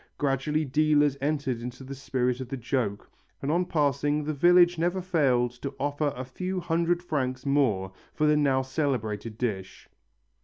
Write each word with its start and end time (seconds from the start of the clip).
Gradually 0.17 0.65
dealers 0.65 1.15
entered 1.21 1.61
into 1.61 1.83
the 1.83 1.93
spirit 1.93 2.39
of 2.41 2.49
the 2.49 2.57
joke 2.57 3.07
and 3.39 3.51
on 3.51 3.65
passing 3.67 4.23
the 4.23 4.33
village 4.33 4.79
never 4.79 4.99
failed 4.99 5.51
to 5.61 5.75
offer 5.79 6.11
a 6.15 6.25
few 6.25 6.59
hundred 6.59 7.03
francs 7.03 7.45
more 7.45 7.91
for 8.11 8.25
the 8.25 8.35
now 8.35 8.63
celebrated 8.63 9.37
dish. 9.37 9.87